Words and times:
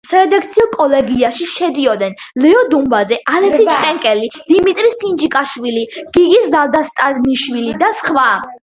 სარედაქციო 0.11 0.63
კოლეგიაში 0.75 1.47
შედიოდნენ: 1.51 2.15
ლეო 2.45 2.63
დუმბაძე, 2.71 3.19
ალექსი 3.35 3.69
ჩხენკელი, 3.75 4.31
დიმიტრი 4.49 4.95
სინჯიკაშვილი, 4.97 5.87
გივი 6.19 6.43
ზალდასტანიშვილი 6.57 7.81
და 7.85 7.97
სხვა. 8.03 8.29